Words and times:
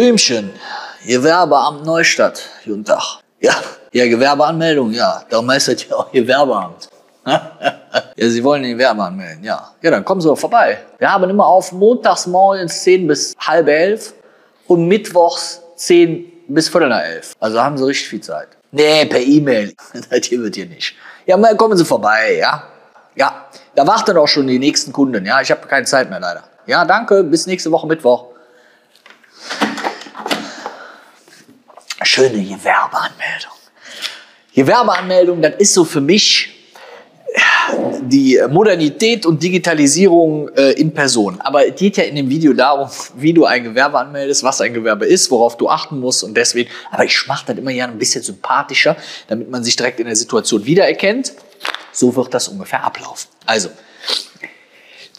Blümchen, 0.00 0.48
Gewerbeamt 1.06 1.84
Neustadt. 1.84 2.48
Guten 2.64 2.86
Tag. 2.86 3.18
Ja, 3.38 3.52
ja, 3.92 4.06
Gewerbeanmeldung, 4.06 4.92
ja. 4.92 5.22
Darum 5.28 5.50
heißt 5.50 5.68
das 5.68 5.86
ja 5.86 5.94
auch 5.94 6.10
Gewerbeamt. 6.10 6.88
ja, 7.26 7.42
Sie 8.16 8.42
wollen 8.42 8.62
den 8.62 8.78
Gewerbe 8.78 9.02
anmelden, 9.02 9.44
ja. 9.44 9.74
Ja, 9.82 9.90
dann 9.90 10.02
kommen 10.02 10.22
Sie 10.22 10.28
doch 10.28 10.38
vorbei. 10.38 10.78
Wir 10.96 11.12
haben 11.12 11.28
immer 11.28 11.44
auf 11.44 11.72
montags 11.72 12.26
morgens 12.26 12.82
10 12.82 13.08
bis 13.08 13.36
halb 13.38 13.68
elf 13.68 14.14
und 14.68 14.88
mittwochs 14.88 15.60
10 15.76 16.32
bis 16.48 16.70
viertel 16.70 16.88
nach 16.88 17.02
elf. 17.02 17.34
Also 17.38 17.62
haben 17.62 17.76
Sie 17.76 17.86
richtig 17.86 18.08
viel 18.08 18.22
Zeit. 18.22 18.48
Nee, 18.72 19.04
per 19.04 19.20
E-Mail. 19.20 19.74
Das 20.08 20.24
hier 20.24 20.42
wird 20.42 20.54
hier 20.54 20.64
nicht. 20.64 20.94
Ja, 21.26 21.36
mal 21.36 21.54
kommen 21.58 21.76
Sie 21.76 21.84
vorbei, 21.84 22.38
ja. 22.40 22.62
Ja, 23.16 23.44
da 23.74 23.86
warten 23.86 24.16
auch 24.16 24.28
schon 24.28 24.46
die 24.46 24.58
nächsten 24.58 24.94
Kunden. 24.94 25.26
Ja, 25.26 25.42
ich 25.42 25.50
habe 25.50 25.66
keine 25.66 25.84
Zeit 25.84 26.08
mehr 26.08 26.20
leider. 26.20 26.44
Ja, 26.64 26.86
danke. 26.86 27.22
Bis 27.22 27.46
nächste 27.46 27.70
Woche 27.70 27.86
Mittwoch. 27.86 28.30
Schöne 32.12 32.42
Gewerbeanmeldung. 32.42 33.52
Gewerbeanmeldung, 34.52 35.42
das 35.42 35.54
ist 35.58 35.74
so 35.74 35.84
für 35.84 36.00
mich 36.00 36.50
die 38.02 38.36
Modernität 38.50 39.24
und 39.26 39.40
Digitalisierung 39.40 40.48
äh, 40.56 40.72
in 40.72 40.92
Person. 40.92 41.40
Aber 41.40 41.68
es 41.68 41.76
geht 41.76 41.98
ja 41.98 42.02
in 42.02 42.16
dem 42.16 42.28
Video 42.28 42.52
darum, 42.52 42.90
wie 43.14 43.32
du 43.32 43.44
ein 43.44 43.62
Gewerbe 43.62 44.00
anmeldest, 44.00 44.42
was 44.42 44.60
ein 44.60 44.74
Gewerbe 44.74 45.06
ist, 45.06 45.30
worauf 45.30 45.56
du 45.56 45.68
achten 45.68 46.00
musst 46.00 46.24
und 46.24 46.36
deswegen. 46.36 46.68
Aber 46.90 47.04
ich 47.04 47.28
mache 47.28 47.46
das 47.46 47.56
immer 47.56 47.72
gerne 47.72 47.92
ein 47.92 47.98
bisschen 48.00 48.24
sympathischer, 48.24 48.96
damit 49.28 49.48
man 49.48 49.62
sich 49.62 49.76
direkt 49.76 50.00
in 50.00 50.06
der 50.06 50.16
Situation 50.16 50.66
wiedererkennt. 50.66 51.32
So 51.92 52.16
wird 52.16 52.34
das 52.34 52.48
ungefähr 52.48 52.82
ablaufen. 52.82 53.28
Also, 53.46 53.68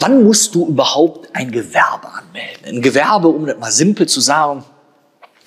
wann 0.02 0.26
musst 0.26 0.54
du 0.55 0.68
überhaupt 0.68 1.30
ein 1.34 1.52
Gewerbe 1.52 2.10
anmelden? 2.10 2.66
Ein 2.66 2.82
Gewerbe, 2.82 3.29
um 3.29 3.46
das 3.46 3.57
mal 3.57 3.71
simpel 3.71 4.10
zu 4.10 4.20
sagen, 4.20 4.66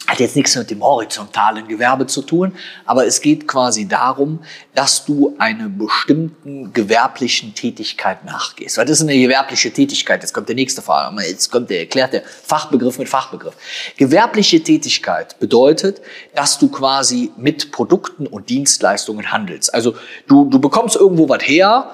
hat 0.06 0.20
jetzt 0.20 0.36
nichts 0.36 0.54
mit 0.54 0.70
dem 0.70 0.82
horizontalen 0.82 1.66
Gewerbe 1.66 2.06
zu 2.06 2.20
tun, 2.22 2.54
aber 2.84 3.06
es 3.06 3.22
geht 3.22 3.48
quasi 3.48 3.88
darum, 3.88 4.40
dass 4.74 5.06
du 5.06 5.34
einer 5.38 5.68
bestimmten 5.68 6.72
gewerblichen 6.74 7.54
Tätigkeit 7.54 8.24
nachgehst. 8.24 8.76
Was 8.76 8.90
ist 8.90 9.00
eine 9.00 9.16
gewerbliche 9.16 9.72
Tätigkeit? 9.72 10.22
Jetzt 10.22 10.34
kommt 10.34 10.48
der 10.48 10.56
nächste 10.56 10.82
Frage. 10.82 11.22
Jetzt 11.22 11.50
kommt 11.50 11.70
der 11.70 11.80
erklärte 11.80 12.22
Fachbegriff 12.42 12.98
mit 12.98 13.08
Fachbegriff. 13.08 13.54
Gewerbliche 13.96 14.62
Tätigkeit 14.62 15.38
bedeutet, 15.38 16.02
dass 16.34 16.58
du 16.58 16.68
quasi 16.68 17.32
mit 17.36 17.72
Produkten 17.72 18.26
und 18.26 18.50
Dienstleistungen 18.50 19.32
handelst. 19.32 19.72
Also 19.72 19.94
du, 20.26 20.44
du 20.50 20.58
bekommst 20.58 20.96
irgendwo 20.96 21.28
was 21.30 21.42
her, 21.42 21.90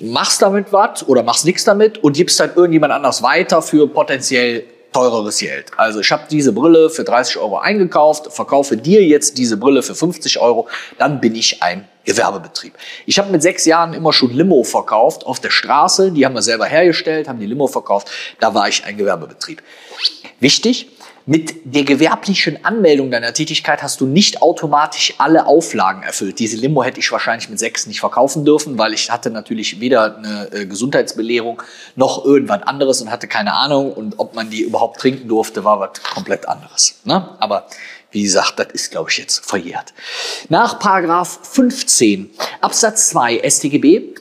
machst 0.00 0.40
damit 0.40 0.72
was 0.72 1.06
oder 1.06 1.22
machst 1.22 1.44
nichts 1.44 1.64
damit 1.64 1.98
und 1.98 2.16
gibst 2.16 2.40
dann 2.40 2.54
irgendjemand 2.54 2.94
anders 2.94 3.22
weiter 3.22 3.60
für 3.60 3.86
potenziell 3.88 4.64
teureres 4.92 5.38
Geld. 5.38 5.72
Also 5.76 6.00
ich 6.00 6.10
habe 6.10 6.24
diese 6.30 6.52
Brille 6.52 6.90
für 6.90 7.04
30 7.04 7.38
Euro 7.38 7.58
eingekauft, 7.58 8.32
verkaufe 8.32 8.76
dir 8.76 9.04
jetzt 9.04 9.38
diese 9.38 9.56
Brille 9.56 9.82
für 9.82 9.94
50 9.94 10.38
Euro, 10.40 10.68
dann 10.98 11.20
bin 11.20 11.34
ich 11.34 11.62
ein 11.62 11.86
Gewerbebetrieb. 12.04 12.72
Ich 13.04 13.18
habe 13.18 13.30
mit 13.30 13.42
sechs 13.42 13.64
Jahren 13.64 13.92
immer 13.92 14.12
schon 14.12 14.32
Limo 14.32 14.62
verkauft 14.62 15.26
auf 15.26 15.40
der 15.40 15.50
Straße, 15.50 16.12
die 16.12 16.24
haben 16.24 16.34
wir 16.34 16.42
selber 16.42 16.66
hergestellt, 16.66 17.28
haben 17.28 17.40
die 17.40 17.46
Limo 17.46 17.66
verkauft, 17.66 18.10
da 18.40 18.54
war 18.54 18.68
ich 18.68 18.84
ein 18.84 18.96
Gewerbebetrieb. 18.96 19.62
Wichtig, 20.40 20.88
mit 21.26 21.56
der 21.64 21.82
gewerblichen 21.82 22.64
Anmeldung 22.64 23.10
deiner 23.10 23.32
Tätigkeit 23.32 23.82
hast 23.82 24.00
du 24.00 24.06
nicht 24.06 24.42
automatisch 24.42 25.14
alle 25.18 25.46
Auflagen 25.46 26.04
erfüllt. 26.04 26.38
Diese 26.38 26.56
Limo 26.56 26.84
hätte 26.84 27.00
ich 27.00 27.10
wahrscheinlich 27.10 27.48
mit 27.50 27.58
sechs 27.58 27.86
nicht 27.86 27.98
verkaufen 27.98 28.44
dürfen, 28.44 28.78
weil 28.78 28.94
ich 28.94 29.10
hatte 29.10 29.30
natürlich 29.30 29.80
weder 29.80 30.16
eine 30.16 30.48
äh, 30.52 30.66
Gesundheitsbelehrung 30.66 31.60
noch 31.96 32.24
irgendwas 32.24 32.62
anderes 32.62 33.02
und 33.02 33.10
hatte 33.10 33.26
keine 33.26 33.54
Ahnung. 33.54 33.92
Und 33.92 34.20
ob 34.20 34.36
man 34.36 34.50
die 34.50 34.62
überhaupt 34.62 35.00
trinken 35.00 35.26
durfte, 35.26 35.64
war 35.64 35.80
was 35.80 36.00
komplett 36.00 36.48
anderes. 36.48 37.00
Ne? 37.02 37.28
Aber 37.40 37.66
wie 38.12 38.22
gesagt, 38.22 38.60
das 38.60 38.68
ist, 38.72 38.92
glaube 38.92 39.10
ich, 39.10 39.18
jetzt 39.18 39.44
verjährt. 39.44 39.94
Nach 40.48 40.78
Paragraph 40.78 41.40
15 41.42 42.30
Absatz 42.60 43.10
2 43.10 43.42
StGB 43.50 44.14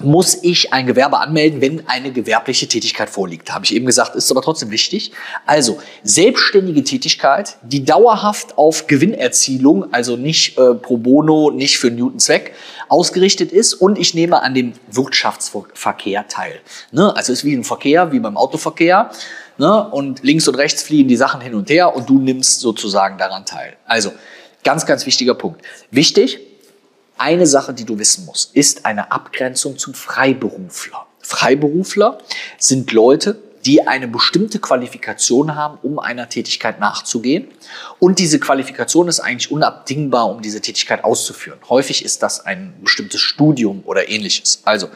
muss 0.00 0.38
ich 0.42 0.72
ein 0.72 0.86
Gewerbe 0.86 1.18
anmelden, 1.18 1.60
wenn 1.60 1.88
eine 1.88 2.12
gewerbliche 2.12 2.68
Tätigkeit 2.68 3.10
vorliegt. 3.10 3.52
Habe 3.52 3.64
ich 3.64 3.74
eben 3.74 3.86
gesagt, 3.86 4.14
ist 4.14 4.30
aber 4.30 4.42
trotzdem 4.42 4.70
wichtig. 4.70 5.12
Also 5.46 5.78
selbstständige 6.02 6.84
Tätigkeit, 6.84 7.56
die 7.62 7.84
dauerhaft 7.84 8.56
auf 8.56 8.86
Gewinnerzielung, 8.86 9.92
also 9.92 10.16
nicht 10.16 10.58
äh, 10.58 10.74
pro 10.74 10.96
bono, 10.96 11.50
nicht 11.50 11.78
für 11.78 11.90
Newton 11.90 12.18
Zweck, 12.18 12.54
ausgerichtet 12.88 13.52
ist 13.52 13.74
und 13.74 13.98
ich 13.98 14.14
nehme 14.14 14.42
an 14.42 14.54
dem 14.54 14.72
Wirtschaftsverkehr 14.90 16.28
teil. 16.28 16.60
Ne? 16.92 17.14
Also 17.16 17.32
ist 17.32 17.44
wie 17.44 17.54
ein 17.54 17.64
Verkehr, 17.64 18.12
wie 18.12 18.20
beim 18.20 18.36
Autoverkehr. 18.36 19.10
Ne? 19.58 19.88
Und 19.90 20.22
links 20.22 20.46
und 20.46 20.54
rechts 20.54 20.82
fliehen 20.82 21.08
die 21.08 21.16
Sachen 21.16 21.40
hin 21.40 21.54
und 21.54 21.68
her 21.70 21.94
und 21.94 22.08
du 22.08 22.18
nimmst 22.18 22.60
sozusagen 22.60 23.18
daran 23.18 23.44
teil. 23.44 23.76
Also 23.84 24.12
ganz, 24.64 24.86
ganz 24.86 25.06
wichtiger 25.06 25.34
Punkt. 25.34 25.62
Wichtig, 25.90 26.38
eine 27.18 27.46
Sache, 27.46 27.74
die 27.74 27.84
du 27.84 27.98
wissen 27.98 28.24
musst, 28.24 28.54
ist 28.54 28.86
eine 28.86 29.12
Abgrenzung 29.12 29.78
zum 29.78 29.94
Freiberufler. 29.94 31.06
Freiberufler 31.20 32.18
sind 32.58 32.92
Leute, 32.92 33.42
die 33.66 33.86
eine 33.86 34.08
bestimmte 34.08 34.60
Qualifikation 34.60 35.54
haben, 35.54 35.78
um 35.82 35.98
einer 35.98 36.28
Tätigkeit 36.28 36.80
nachzugehen. 36.80 37.48
Und 37.98 38.18
diese 38.18 38.40
Qualifikation 38.40 39.08
ist 39.08 39.20
eigentlich 39.20 39.50
unabdingbar, 39.50 40.30
um 40.30 40.40
diese 40.40 40.60
Tätigkeit 40.60 41.04
auszuführen. 41.04 41.58
Häufig 41.68 42.04
ist 42.04 42.22
das 42.22 42.46
ein 42.46 42.74
bestimmtes 42.82 43.20
Studium 43.20 43.82
oder 43.84 44.08
ähnliches. 44.08 44.62
Also 44.64 44.88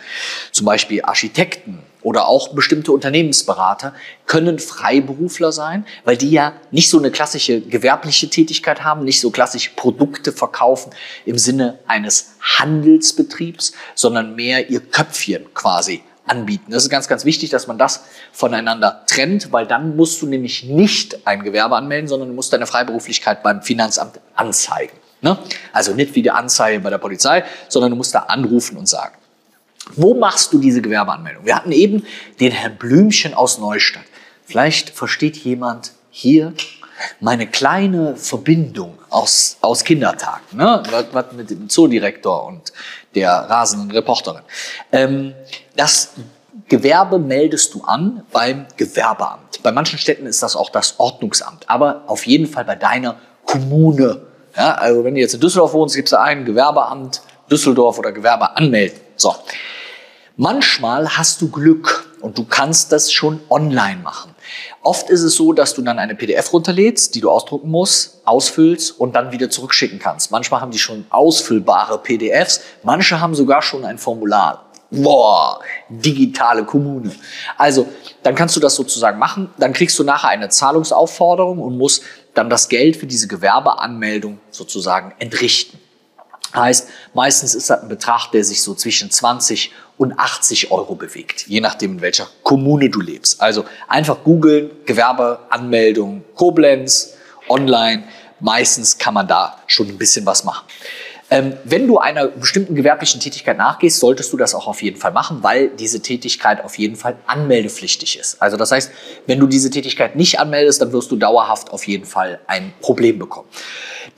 zum 0.53 0.65
Beispiel 0.65 1.03
Architekten, 1.03 1.81
oder 2.03 2.27
auch 2.27 2.55
bestimmte 2.55 2.93
Unternehmensberater 2.93 3.95
können 4.27 4.59
Freiberufler 4.59 5.53
sein, 5.53 5.87
weil 6.05 6.17
die 6.17 6.31
ja 6.31 6.55
nicht 6.71 6.89
so 6.89 6.99
eine 6.99 7.11
klassische 7.11 7.61
gewerbliche 7.61 8.29
Tätigkeit 8.29 8.85
haben, 8.85 9.05
nicht 9.05 9.21
so 9.21 9.31
klassisch 9.31 9.71
Produkte 9.77 10.33
verkaufen 10.33 10.93
im 11.25 11.39
Sinne 11.39 11.79
eines 11.87 12.35
Handelsbetriebs, 12.41 13.73
sondern 13.95 14.35
mehr 14.35 14.71
ihr 14.71 14.81
Köpfchen 14.81 15.53
quasi 15.55 16.03
anbieten. 16.27 16.71
Das 16.71 16.85
ist 16.85 16.91
ganz, 16.91 17.09
ganz 17.09 17.25
wichtig, 17.25 17.51
dass 17.51 17.67
man 17.67 17.79
das 17.79 18.05
voneinander 18.33 19.05
trennt, 19.07 19.53
weil 19.53 19.67
dann 19.67 19.97
musst 19.97 20.23
du 20.23 20.27
nämlich 20.27 20.65
nicht 20.65 21.27
ein 21.27 21.43
Gewerbe 21.43 21.77
anmelden, 21.77 22.09
sondern 22.09 22.29
du 22.29 22.35
musst 22.35 22.53
deine 22.53 22.67
Freiberuflichkeit 22.67 23.43
beim 23.43 23.63
Finanzamt 23.63 24.21
anzeigen. 24.35 24.97
Ne? 25.21 25.39
Also 25.73 25.95
nicht 25.95 26.15
wie 26.15 26.23
die 26.23 26.31
Anzeige 26.31 26.81
bei 26.81 26.91
der 26.91 26.99
Polizei, 26.99 27.45
sondern 27.69 27.91
du 27.91 27.97
musst 27.97 28.15
da 28.15 28.21
anrufen 28.21 28.77
und 28.77 28.89
sagen. 28.89 29.17
Wo 29.95 30.15
machst 30.15 30.53
du 30.53 30.59
diese 30.59 30.81
Gewerbeanmeldung? 30.81 31.45
Wir 31.45 31.57
hatten 31.57 31.73
eben 31.73 32.05
den 32.41 32.53
Herrn 32.53 32.77
Blümchen 32.77 33.35
aus 33.35 33.59
Neustadt. 33.59 34.05
Vielleicht 34.45 34.91
versteht 34.91 35.37
jemand 35.37 35.93
hier 36.11 36.55
meine 37.21 37.47
kleine 37.47 38.17
Verbindung 38.17 38.99
aus, 39.11 39.57
aus 39.61 39.83
Kindertagen, 39.83 40.57
ne? 40.57 40.83
was, 41.13 41.33
mit 41.33 41.51
dem 41.51 41.69
Zoodirektor 41.69 42.47
und 42.47 42.73
der 43.15 43.31
rasenden 43.33 43.91
Reporterin. 43.91 44.43
Ähm, 44.93 45.35
das 45.77 46.13
Gewerbe 46.69 47.19
meldest 47.19 47.75
du 47.75 47.83
an 47.83 48.25
beim 48.31 48.67
Gewerbeamt. 48.77 49.63
Bei 49.63 49.73
manchen 49.73 49.99
Städten 49.99 50.27
ist 50.27 50.43
das 50.43 50.55
auch 50.57 50.71
das 50.71 50.99
Ordnungsamt, 50.99 51.69
aber 51.69 52.05
auf 52.07 52.27
jeden 52.27 52.47
Fall 52.47 52.65
bei 52.65 52.77
deiner 52.77 53.17
Kommune. 53.45 54.23
Ja, 54.57 54.75
also 54.75 55.05
wenn 55.05 55.15
du 55.15 55.21
jetzt 55.21 55.35
in 55.35 55.41
Düsseldorf 55.41 55.73
wohnst, 55.73 55.97
gibt 55.97 56.09
es 56.09 56.15
ein 56.15 56.45
Gewerbeamt 56.45 57.23
Düsseldorf 57.51 57.99
oder 57.99 58.13
Gewerbe 58.13 58.57
anmelden. 58.57 58.99
So. 59.17 59.35
Manchmal 60.37 61.19
hast 61.19 61.43
du 61.43 61.51
Glück 61.51 62.11
und 62.23 62.39
du 62.39 62.45
kannst 62.45 62.91
das 62.91 63.13
schon 63.13 63.41
online 63.51 64.01
machen. 64.03 64.35
Oft 64.83 65.11
ist 65.11 65.23
es 65.23 65.35
so, 65.35 65.53
dass 65.53 65.75
du 65.75 65.83
dann 65.83 65.99
eine 65.99 66.15
PDF 66.15 66.53
runterlädst, 66.53 67.15
die 67.15 67.21
du 67.21 67.31
ausdrucken 67.31 67.71
musst, 67.71 68.23
ausfüllst 68.25 68.99
und 68.99 69.15
dann 69.15 69.31
wieder 69.31 69.51
zurückschicken 69.51 69.99
kannst. 69.99 70.31
Manchmal 70.31 70.61
haben 70.61 70.71
die 70.71 70.79
schon 70.79 71.05
ausfüllbare 71.11 71.99
PDFs, 71.99 72.61
manche 72.83 73.21
haben 73.21 73.35
sogar 73.35 73.63
schon 73.63 73.85
ein 73.85 73.99
Formular. 73.99 74.67
Boah, 74.91 75.61
digitale 75.89 76.65
Kommune. 76.65 77.13
Also, 77.57 77.89
dann 78.23 78.35
kannst 78.35 78.57
du 78.57 78.61
das 78.61 78.75
sozusagen 78.75 79.19
machen. 79.19 79.49
Dann 79.59 79.73
kriegst 79.73 79.99
du 79.99 80.05
nachher 80.05 80.29
eine 80.29 80.51
Zahlungsaufforderung 80.51 81.61
und 81.61 81.79
musst 81.79 82.03
dann 82.35 82.51
das 82.51 82.69
Geld 82.69 82.97
für 82.97 83.07
diese 83.07 83.27
Gewerbeanmeldung 83.27 84.39
sozusagen 84.51 85.15
entrichten. 85.19 85.79
Heißt, 86.55 86.89
meistens 87.15 87.55
ist 87.55 87.71
das 87.71 87.83
ein 87.83 87.89
Betrag, 87.89 88.31
der 88.33 88.45
sich 88.45 88.63
so 88.63 88.75
zwischen 88.75 89.11
20 89.11 89.73
und 89.97 90.19
80 90.19 90.71
Euro 90.71 90.95
bewegt, 90.95 91.47
je 91.47 91.61
nachdem, 91.61 91.93
in 91.93 92.01
welcher 92.01 92.29
Kommune 92.43 92.91
du 92.91 93.01
lebst. 93.01 93.41
Also 93.41 93.65
einfach 93.89 94.23
googeln, 94.25 94.71
Gewerbeanmeldung, 94.85 96.25
Koblenz, 96.35 97.15
online. 97.49 98.05
Meistens 98.41 98.99
kann 98.99 99.15
man 99.15 99.29
da 99.29 99.59
schon 99.67 99.89
ein 99.89 99.99
bisschen 99.99 100.27
was 100.27 100.45
machen. 100.45 100.67
Ähm, 101.33 101.55
wenn 101.65 101.87
du 101.87 101.99
einer 101.99 102.29
bestimmten 102.29 102.75
gewerblichen 102.75 103.21
Tätigkeit 103.21 103.57
nachgehst, 103.57 104.01
solltest 104.01 104.33
du 104.33 104.37
das 104.37 104.55
auch 104.55 104.67
auf 104.67 104.83
jeden 104.83 104.99
Fall 104.99 105.13
machen, 105.13 105.43
weil 105.43 105.69
diese 105.69 106.01
Tätigkeit 106.01 106.63
auf 106.63 106.77
jeden 106.77 106.95
Fall 106.97 107.17
anmeldepflichtig 107.27 108.19
ist. 108.19 108.43
Also 108.43 108.59
das 108.59 108.71
heißt, 108.71 108.91
wenn 109.27 109.41
du 109.41 109.47
diese 109.47 109.71
Tätigkeit 109.71 110.15
nicht 110.15 110.39
anmeldest, 110.39 110.83
dann 110.83 110.93
wirst 110.93 111.11
du 111.11 111.17
dauerhaft 111.17 111.71
auf 111.71 111.87
jeden 111.87 112.05
Fall 112.05 112.41
ein 112.47 112.75
Problem 112.83 113.19
bekommen. 113.19 113.49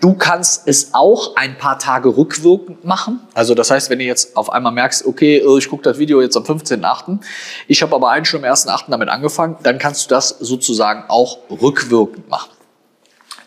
Du 0.01 0.15
kannst 0.15 0.67
es 0.67 0.93
auch 0.93 1.37
ein 1.37 1.57
paar 1.57 1.79
Tage 1.79 2.17
rückwirkend 2.17 2.85
machen. 2.85 3.21
Also 3.33 3.55
das 3.55 3.71
heißt, 3.71 3.91
wenn 3.91 4.01
du 4.01 4.05
jetzt 4.05 4.37
auf 4.37 4.53
einmal 4.53 4.73
merkst, 4.73 5.07
okay, 5.07 5.37
äh, 5.37 5.59
ich 5.59 5.69
gucke 5.69 5.85
das 5.85 5.99
Video 5.99 6.21
jetzt 6.21 6.37
am 6.37 6.43
15.8., 6.43 7.21
ich 7.69 7.81
habe 7.83 7.95
aber 7.95 8.11
eigentlich 8.11 8.29
schon 8.29 8.45
am 8.45 8.53
1.8. 8.53 8.85
damit 8.89 9.09
angefangen, 9.09 9.57
dann 9.63 9.79
kannst 9.79 10.05
du 10.05 10.09
das 10.09 10.31
sozusagen 10.31 11.05
auch 11.09 11.39
rückwirkend 11.49 12.29
machen. 12.29 12.51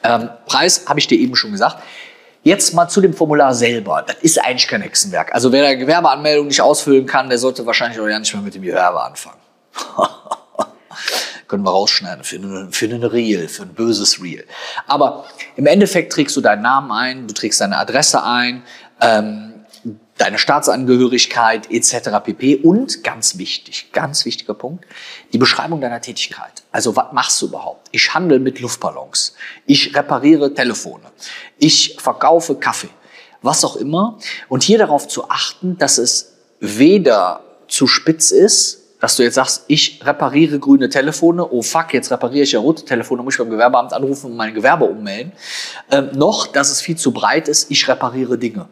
Ähm, 0.03 0.29
Preis 0.45 0.85
habe 0.87 0.99
ich 0.99 1.07
dir 1.07 1.19
eben 1.19 1.35
schon 1.35 1.51
gesagt. 1.51 1.83
Jetzt 2.47 2.73
mal 2.73 2.87
zu 2.87 3.01
dem 3.01 3.13
Formular 3.13 3.53
selber. 3.53 4.05
Das 4.07 4.15
ist 4.21 4.41
eigentlich 4.41 4.69
kein 4.69 4.81
Hexenwerk. 4.81 5.35
Also 5.35 5.51
wer 5.51 5.65
eine 5.65 5.77
Gewerbeanmeldung 5.77 6.47
nicht 6.47 6.61
ausfüllen 6.61 7.05
kann, 7.05 7.27
der 7.27 7.39
sollte 7.39 7.65
wahrscheinlich 7.65 7.99
auch 7.99 8.07
ja 8.07 8.17
nicht 8.17 8.33
mehr 8.33 8.41
mit 8.41 8.55
dem 8.55 8.61
Gewerbe 8.61 9.03
anfangen. 9.03 9.41
Können 11.49 11.63
wir 11.63 11.71
rausschneiden 11.71 12.23
für, 12.23 12.37
eine, 12.37 12.69
für 12.71 12.85
einen 12.85 13.03
Reel, 13.03 13.49
für 13.49 13.63
ein 13.63 13.73
böses 13.73 14.23
Reel. 14.23 14.45
Aber 14.87 15.25
im 15.57 15.65
Endeffekt 15.65 16.13
trägst 16.13 16.37
du 16.37 16.41
deinen 16.41 16.61
Namen 16.61 16.89
ein, 16.93 17.27
du 17.27 17.33
trägst 17.33 17.59
deine 17.59 17.77
Adresse 17.77 18.23
ein, 18.23 18.63
ähm, 19.01 19.56
deine 20.17 20.37
Staatsangehörigkeit 20.37 21.71
etc. 21.71 22.09
pp. 22.23 22.57
Und 22.57 23.03
ganz 23.03 23.37
wichtig, 23.37 23.89
ganz 23.91 24.25
wichtiger 24.25 24.53
Punkt, 24.53 24.85
die 25.33 25.37
Beschreibung 25.37 25.81
deiner 25.81 26.01
Tätigkeit. 26.01 26.63
Also 26.71 26.95
was 26.95 27.13
machst 27.13 27.41
du 27.41 27.47
überhaupt? 27.47 27.87
Ich 27.91 28.13
handle 28.13 28.39
mit 28.39 28.59
Luftballons. 28.59 29.35
Ich 29.65 29.95
repariere 29.95 30.53
Telefone. 30.53 31.03
Ich 31.57 31.97
verkaufe 31.99 32.55
Kaffee. 32.55 32.89
Was 33.41 33.63
auch 33.63 33.75
immer. 33.75 34.17
Und 34.49 34.63
hier 34.63 34.79
darauf 34.79 35.07
zu 35.07 35.29
achten, 35.29 35.77
dass 35.77 35.97
es 35.97 36.33
weder 36.59 37.41
zu 37.67 37.87
spitz 37.87 38.31
ist, 38.31 38.83
dass 38.99 39.15
du 39.15 39.23
jetzt 39.23 39.35
sagst, 39.35 39.65
ich 39.67 39.99
repariere 40.03 40.59
grüne 40.59 40.89
Telefone, 40.89 41.47
oh 41.51 41.61
fuck, 41.61 41.93
jetzt 41.93 42.11
repariere 42.11 42.43
ich 42.43 42.53
ja 42.53 42.59
rote 42.59 42.83
Telefone, 42.83 43.21
muss 43.21 43.35
ich 43.35 43.37
beim 43.37 43.49
Gewerbeamt 43.49 43.93
anrufen 43.93 44.31
und 44.31 44.37
mein 44.37 44.53
Gewerbe 44.53 44.85
ummelden, 44.85 45.33
ähm, 45.91 46.09
noch, 46.15 46.47
dass 46.47 46.71
es 46.71 46.81
viel 46.81 46.97
zu 46.97 47.11
breit 47.11 47.47
ist, 47.47 47.69
ich 47.69 47.87
repariere 47.87 48.37
Dinge. 48.37 48.67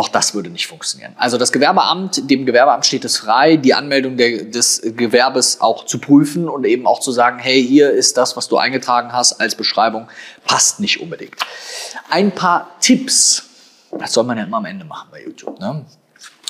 Auch 0.00 0.08
das 0.08 0.32
würde 0.32 0.48
nicht 0.48 0.66
funktionieren. 0.66 1.12
Also 1.18 1.36
das 1.36 1.52
Gewerbeamt, 1.52 2.30
dem 2.30 2.46
Gewerbeamt 2.46 2.86
steht 2.86 3.04
es 3.04 3.18
frei, 3.18 3.58
die 3.58 3.74
Anmeldung 3.74 4.16
der, 4.16 4.44
des 4.44 4.80
Gewerbes 4.96 5.60
auch 5.60 5.84
zu 5.84 5.98
prüfen 5.98 6.48
und 6.48 6.64
eben 6.64 6.86
auch 6.86 7.00
zu 7.00 7.12
sagen, 7.12 7.38
hey, 7.38 7.62
hier 7.62 7.90
ist 7.90 8.16
das, 8.16 8.34
was 8.34 8.48
du 8.48 8.56
eingetragen 8.56 9.12
hast 9.12 9.34
als 9.42 9.54
Beschreibung, 9.54 10.08
passt 10.46 10.80
nicht 10.80 11.02
unbedingt. 11.02 11.34
Ein 12.08 12.32
paar 12.32 12.70
Tipps, 12.80 13.42
das 13.90 14.14
soll 14.14 14.24
man 14.24 14.38
ja 14.38 14.44
immer 14.44 14.56
am 14.56 14.64
Ende 14.64 14.86
machen 14.86 15.08
bei 15.10 15.22
YouTube. 15.22 15.60
Ne? 15.60 15.84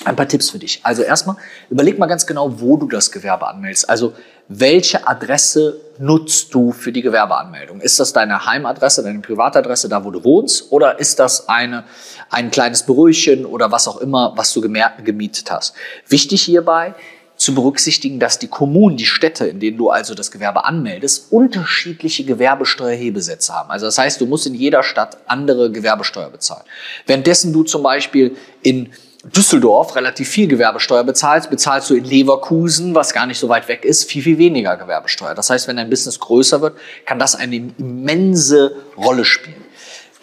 Ein 0.05 0.15
paar 0.15 0.29
Tipps 0.29 0.51
für 0.51 0.61
dich. 0.61 0.79
Also 0.85 1.03
erstmal, 1.03 1.35
überleg 1.71 1.99
mal 1.99 2.07
ganz 2.07 2.29
genau, 2.29 2.61
wo 2.61 2.77
du 2.77 2.87
das 2.87 3.11
Gewerbe 3.11 3.49
anmeldest. 3.49 3.91
Also 3.91 4.15
welche 4.53 5.07
Adresse 5.07 5.81
nutzt 5.99 6.53
du 6.53 6.73
für 6.73 6.91
die 6.91 7.03
Gewerbeanmeldung? 7.03 7.81
Ist 7.81 8.01
das 8.01 8.13
deine 8.13 8.47
Heimadresse, 8.47 9.05
deine 9.05 9.21
Privatadresse, 9.21 9.89
da 9.89 10.05
wo 10.05 10.11
du 10.11 10.25
wohnst? 10.25 10.73
Oder 10.73 10.99
ist 10.99 11.21
das 11.21 11.49
eine, 11.49 11.85
ein 12.31 12.51
kleines 12.51 12.85
Büröchen 12.85 13.47
oder 13.47 13.71
was 13.71 13.87
auch 13.87 13.99
immer, 13.99 14.33
was 14.37 14.53
du 14.53 14.61
gemietet 14.61 15.53
hast? 15.53 15.75
Wichtig 16.09 16.43
hierbei, 16.43 16.97
zu 17.37 17.55
berücksichtigen, 17.55 18.19
dass 18.19 18.41
die 18.41 18.49
Kommunen, 18.49 18.97
die 18.97 19.07
Städte, 19.07 19.47
in 19.47 19.61
denen 19.61 19.79
du 19.79 19.89
also 19.89 20.15
das 20.15 20.33
Gewerbe 20.33 20.65
anmeldest, 20.65 21.31
unterschiedliche 21.31 22.25
Gewerbesteuerhebesätze 22.25 23.55
haben. 23.55 23.71
Also 23.71 23.87
das 23.87 23.99
heißt, 23.99 24.21
du 24.21 24.27
musst 24.27 24.49
in 24.49 24.55
jeder 24.55 24.83
Stadt 24.83 25.17
andere 25.27 25.71
Gewerbesteuer 25.71 26.29
bezahlen. 26.29 26.65
Währenddessen 27.07 27.53
du 27.53 27.63
zum 27.63 27.85
Beispiel 27.85 28.37
in 28.63 28.91
Düsseldorf 29.25 29.97
relativ 29.97 30.29
viel 30.31 30.49
Gewerbesteuer 30.49 31.05
bezahlst, 31.05 31.51
bezahlst 31.51 31.91
du 31.91 31.95
in 31.95 32.05
Leverkusen, 32.05 32.95
was 32.95 33.13
gar 33.13 33.27
nicht 33.27 33.39
so 33.39 33.51
weit 33.51 33.69
weg 33.69 33.85
ist, 33.85 34.11
viel, 34.11 34.23
viel 34.23 34.39
weniger 34.39 34.79
Gewerbesteuer. 34.79 35.35
Das 35.35 35.51
heißt, 35.51 35.69
wenn 35.69 35.77
dein 35.77 35.91
Business 35.91 36.19
größer 36.21 36.63
wird, 36.63 36.79
kann 37.05 37.19
das 37.19 37.35
eine 37.35 37.57
immense 37.57 38.77
Rolle 38.97 39.27
spielen. 39.27 39.65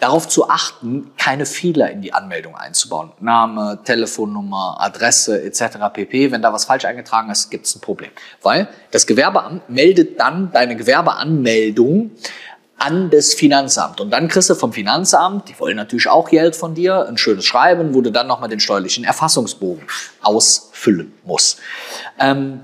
Darauf 0.00 0.28
zu 0.28 0.48
achten, 0.48 1.10
keine 1.16 1.44
Fehler 1.44 1.90
in 1.90 2.02
die 2.02 2.12
Anmeldung 2.12 2.54
einzubauen. 2.56 3.10
Name, 3.20 3.80
Telefonnummer, 3.84 4.76
Adresse 4.80 5.42
etc. 5.42 5.78
pp. 5.92 6.30
Wenn 6.30 6.40
da 6.40 6.52
was 6.52 6.66
falsch 6.66 6.84
eingetragen 6.84 7.30
ist, 7.30 7.50
gibt 7.50 7.66
es 7.66 7.74
ein 7.74 7.80
Problem. 7.80 8.10
Weil 8.42 8.68
das 8.92 9.08
Gewerbeamt 9.08 9.68
meldet 9.68 10.20
dann 10.20 10.52
deine 10.52 10.76
Gewerbeanmeldung 10.76 12.12
an 12.78 13.10
das 13.10 13.34
Finanzamt. 13.34 14.00
Und 14.00 14.10
dann 14.10 14.28
kriegst 14.28 14.50
du 14.50 14.54
vom 14.54 14.72
Finanzamt, 14.72 15.48
die 15.48 15.58
wollen 15.58 15.76
natürlich 15.76 16.08
auch 16.08 16.30
Geld 16.30 16.54
von 16.56 16.74
dir, 16.74 17.06
ein 17.08 17.18
schönes 17.18 17.44
Schreiben, 17.44 17.94
wo 17.94 18.00
du 18.00 18.10
dann 18.10 18.26
nochmal 18.26 18.48
den 18.48 18.60
steuerlichen 18.60 19.04
Erfassungsbogen 19.04 19.84
ausfüllen 20.22 21.12
musst. 21.24 21.58
Ähm, 22.18 22.60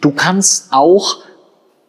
du 0.00 0.10
kannst 0.10 0.72
auch 0.72 1.18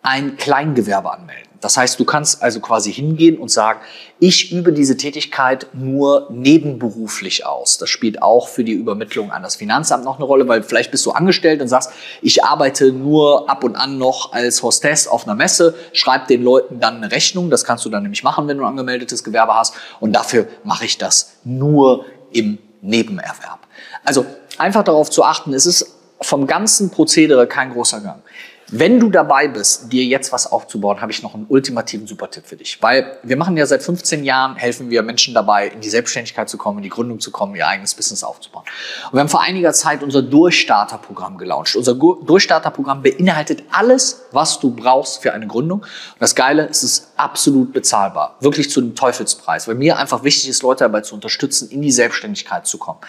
ein 0.07 0.37
Kleingewerbe 0.37 1.11
anmelden. 1.11 1.47
Das 1.59 1.75
heißt, 1.75 1.99
du 1.99 2.05
kannst 2.05 2.41
also 2.41 2.61
quasi 2.61 2.93
hingehen 2.93 3.37
und 3.37 3.49
sagen, 3.49 3.81
ich 4.19 4.53
übe 4.53 4.71
diese 4.71 4.95
Tätigkeit 4.95 5.67
nur 5.73 6.27
nebenberuflich 6.31 7.45
aus. 7.45 7.77
Das 7.77 7.89
spielt 7.89 8.21
auch 8.21 8.47
für 8.47 8.63
die 8.63 8.71
Übermittlung 8.71 9.31
an 9.31 9.43
das 9.43 9.57
Finanzamt 9.57 10.05
noch 10.05 10.15
eine 10.15 10.23
Rolle, 10.23 10.47
weil 10.47 10.63
vielleicht 10.63 10.91
bist 10.91 11.05
du 11.05 11.11
angestellt 11.11 11.61
und 11.61 11.67
sagst, 11.67 11.91
ich 12.21 12.45
arbeite 12.45 12.93
nur 12.93 13.49
ab 13.49 13.65
und 13.65 13.75
an 13.75 13.97
noch 13.97 14.31
als 14.31 14.63
Hostess 14.63 15.09
auf 15.09 15.25
einer 15.25 15.35
Messe, 15.35 15.75
schreib 15.91 16.27
den 16.27 16.41
Leuten 16.41 16.79
dann 16.79 16.97
eine 16.97 17.11
Rechnung. 17.11 17.49
Das 17.49 17.65
kannst 17.65 17.83
du 17.83 17.89
dann 17.89 18.03
nämlich 18.03 18.23
machen, 18.23 18.47
wenn 18.47 18.57
du 18.57 18.63
ein 18.63 18.69
angemeldetes 18.69 19.25
Gewerbe 19.25 19.55
hast. 19.55 19.73
Und 19.99 20.13
dafür 20.13 20.47
mache 20.63 20.85
ich 20.85 20.97
das 20.97 21.33
nur 21.43 22.05
im 22.31 22.59
Nebenerwerb. 22.81 23.59
Also 24.05 24.25
einfach 24.57 24.83
darauf 24.83 25.09
zu 25.09 25.23
achten, 25.23 25.53
es 25.53 25.65
ist 25.65 25.97
vom 26.21 26.47
ganzen 26.47 26.91
Prozedere 26.91 27.45
kein 27.47 27.73
großer 27.73 28.01
Gang. 28.01 28.21
Wenn 28.69 28.99
du 28.99 29.09
dabei 29.09 29.47
bist, 29.47 29.93
dir 29.93 30.03
jetzt 30.03 30.33
was 30.33 30.51
aufzubauen, 30.51 30.99
habe 30.99 31.11
ich 31.11 31.23
noch 31.23 31.33
einen 31.33 31.45
ultimativen 31.47 32.05
Supertipp 32.05 32.45
für 32.45 32.57
dich. 32.57 32.81
Weil 32.81 33.17
wir 33.23 33.37
machen 33.37 33.55
ja 33.55 33.65
seit 33.65 33.81
15 33.81 34.25
Jahren, 34.25 34.57
helfen 34.57 34.89
wir 34.89 35.03
Menschen 35.03 35.33
dabei, 35.33 35.69
in 35.69 35.79
die 35.79 35.89
Selbstständigkeit 35.89 36.49
zu 36.49 36.57
kommen, 36.57 36.79
in 36.79 36.83
die 36.83 36.89
Gründung 36.89 37.21
zu 37.21 37.31
kommen, 37.31 37.55
ihr 37.55 37.65
eigenes 37.65 37.95
Business 37.95 38.25
aufzubauen. 38.25 38.65
Und 39.05 39.13
wir 39.13 39.21
haben 39.21 39.29
vor 39.29 39.41
einiger 39.41 39.71
Zeit 39.71 40.03
unser 40.03 40.21
Durchstarterprogramm 40.21 41.37
gelauncht. 41.37 41.77
Unser 41.77 41.95
Durchstarterprogramm 41.95 43.03
beinhaltet 43.03 43.63
alles, 43.71 44.25
was 44.31 44.59
du 44.59 44.71
brauchst 44.71 45.21
für 45.21 45.33
eine 45.33 45.47
Gründung. 45.47 45.79
Und 45.79 46.19
das 46.19 46.35
Geile, 46.35 46.67
es 46.69 46.83
ist 46.83 47.06
absolut 47.19 47.73
bezahlbar. 47.73 48.37
Wirklich 48.39 48.69
zu 48.69 48.79
einem 48.79 48.95
Teufelspreis. 48.95 49.67
Weil 49.67 49.75
mir 49.75 49.97
einfach 49.97 50.23
wichtig 50.23 50.49
ist, 50.49 50.63
Leute 50.63 50.83
dabei 50.83 51.01
zu 51.01 51.15
unterstützen, 51.15 51.69
in 51.69 51.81
die 51.81 51.91
Selbstständigkeit 51.91 52.67
zu 52.67 52.77
kommen. 52.77 52.99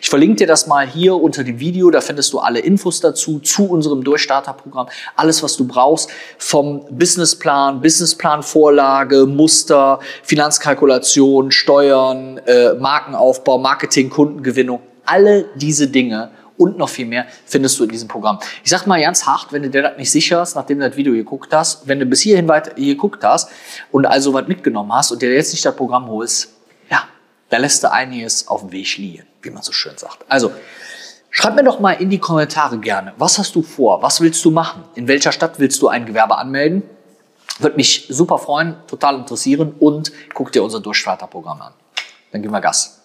Ich 0.00 0.08
verlinke 0.08 0.36
dir 0.36 0.46
das 0.46 0.66
mal 0.66 0.86
hier 0.86 1.16
unter 1.16 1.44
dem 1.44 1.58
Video. 1.58 1.90
Da 1.90 2.00
findest 2.00 2.32
du 2.32 2.38
alle 2.38 2.60
Infos 2.60 3.00
dazu, 3.00 3.38
zu 3.40 3.68
unserem 3.68 4.04
Durchstarterprogramm 4.04 4.88
alles, 5.16 5.42
was 5.42 5.56
du 5.56 5.66
brauchst, 5.66 6.10
vom 6.38 6.84
Businessplan, 6.90 7.80
Businessplanvorlage, 7.80 9.26
Muster, 9.26 10.00
Finanzkalkulation, 10.22 11.50
Steuern, 11.50 12.38
äh, 12.38 12.74
Markenaufbau, 12.74 13.58
Marketing, 13.58 14.10
Kundengewinnung, 14.10 14.80
alle 15.04 15.46
diese 15.56 15.88
Dinge 15.88 16.30
und 16.58 16.78
noch 16.78 16.88
viel 16.88 17.06
mehr 17.06 17.26
findest 17.44 17.78
du 17.78 17.84
in 17.84 17.90
diesem 17.90 18.08
Programm. 18.08 18.38
Ich 18.64 18.70
sag 18.70 18.86
mal 18.86 19.00
ganz 19.00 19.26
hart, 19.26 19.52
wenn 19.52 19.62
du 19.62 19.70
dir 19.70 19.82
das 19.82 19.96
nicht 19.96 20.10
sicher 20.10 20.40
hast, 20.40 20.54
nachdem 20.54 20.78
du 20.80 20.88
das 20.88 20.96
Video 20.96 21.12
geguckt 21.12 21.52
hast, 21.52 21.86
wenn 21.86 21.98
du 21.98 22.06
bis 22.06 22.20
hierhin 22.20 22.48
weiter 22.48 22.74
geguckt 22.74 23.22
hast 23.24 23.50
und 23.92 24.06
also 24.06 24.32
was 24.34 24.46
mitgenommen 24.48 24.92
hast 24.92 25.12
und 25.12 25.22
dir 25.22 25.32
jetzt 25.32 25.52
nicht 25.52 25.64
das 25.64 25.76
Programm 25.76 26.08
holst, 26.08 26.48
ja, 26.90 27.04
da 27.50 27.58
lässt 27.58 27.82
du 27.82 27.90
einiges 27.90 28.48
auf 28.48 28.60
dem 28.60 28.72
Weg 28.72 28.96
liegen, 28.96 29.26
wie 29.42 29.50
man 29.50 29.62
so 29.62 29.72
schön 29.72 29.96
sagt. 29.96 30.24
Also, 30.28 30.52
Schreib 31.38 31.54
mir 31.54 31.64
doch 31.64 31.80
mal 31.80 31.92
in 31.92 32.08
die 32.08 32.18
Kommentare 32.18 32.78
gerne, 32.78 33.12
was 33.18 33.36
hast 33.38 33.54
du 33.54 33.60
vor? 33.60 34.00
Was 34.00 34.22
willst 34.22 34.42
du 34.42 34.50
machen? 34.50 34.84
In 34.94 35.06
welcher 35.06 35.32
Stadt 35.32 35.58
willst 35.58 35.82
du 35.82 35.88
ein 35.88 36.06
Gewerbe 36.06 36.38
anmelden? 36.38 36.82
Würde 37.58 37.76
mich 37.76 38.06
super 38.08 38.38
freuen, 38.38 38.76
total 38.86 39.16
interessieren 39.16 39.74
und 39.78 40.12
guck 40.32 40.50
dir 40.52 40.64
unser 40.64 40.80
Durchstarterprogramm 40.80 41.60
an. 41.60 41.72
Dann 42.32 42.40
gehen 42.40 42.50
wir 42.50 42.60
Gas. 42.62 43.02